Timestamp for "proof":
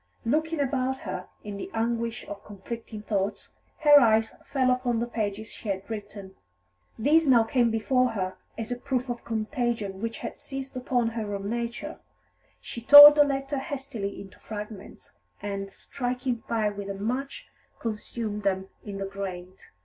8.77-9.09